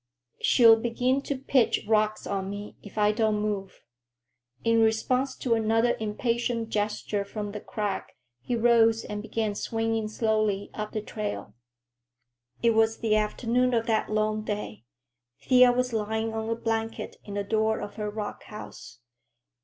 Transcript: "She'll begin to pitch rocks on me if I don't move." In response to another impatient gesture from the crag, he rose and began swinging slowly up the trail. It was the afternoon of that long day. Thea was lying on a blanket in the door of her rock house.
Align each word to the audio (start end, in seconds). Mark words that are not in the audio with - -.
"She'll 0.41 0.77
begin 0.79 1.21
to 1.21 1.37
pitch 1.37 1.85
rocks 1.87 2.25
on 2.25 2.49
me 2.49 2.75
if 2.81 2.97
I 2.97 3.11
don't 3.11 3.39
move." 3.39 3.83
In 4.63 4.81
response 4.81 5.35
to 5.35 5.53
another 5.53 5.95
impatient 5.99 6.69
gesture 6.69 7.23
from 7.23 7.51
the 7.51 7.59
crag, 7.59 8.05
he 8.39 8.55
rose 8.55 9.05
and 9.05 9.21
began 9.21 9.53
swinging 9.53 10.07
slowly 10.07 10.71
up 10.73 10.93
the 10.93 11.03
trail. 11.03 11.53
It 12.63 12.71
was 12.71 12.97
the 12.97 13.15
afternoon 13.15 13.75
of 13.75 13.85
that 13.85 14.09
long 14.11 14.41
day. 14.43 14.85
Thea 15.39 15.71
was 15.71 15.93
lying 15.93 16.33
on 16.33 16.49
a 16.49 16.55
blanket 16.55 17.17
in 17.23 17.35
the 17.35 17.43
door 17.43 17.79
of 17.79 17.97
her 17.97 18.09
rock 18.09 18.41
house. 18.45 19.01